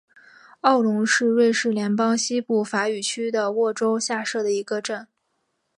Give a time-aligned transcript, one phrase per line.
[0.61, 5.07] 奥龙是瑞士联邦西部法语区的沃州下设的一个镇。